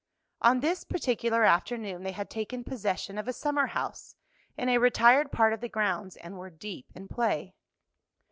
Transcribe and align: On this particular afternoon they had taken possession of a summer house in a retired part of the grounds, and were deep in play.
On 0.41 0.61
this 0.61 0.83
particular 0.83 1.43
afternoon 1.43 2.01
they 2.01 2.13
had 2.13 2.27
taken 2.27 2.63
possession 2.63 3.19
of 3.19 3.27
a 3.27 3.31
summer 3.33 3.67
house 3.67 4.15
in 4.57 4.67
a 4.67 4.79
retired 4.79 5.31
part 5.31 5.53
of 5.53 5.61
the 5.61 5.69
grounds, 5.69 6.15
and 6.17 6.39
were 6.39 6.49
deep 6.49 6.87
in 6.95 7.07
play. 7.07 7.53